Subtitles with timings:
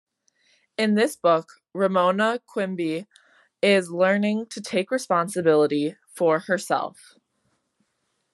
[0.79, 3.05] In this book Ramona Quimby
[3.61, 7.19] is learning to take responsibility for herself.